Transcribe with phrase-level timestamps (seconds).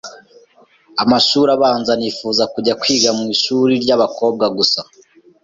[1.03, 4.81] amashuri abanza nifuza kujya kwiga mu ishuri ry’abakobwa gusa,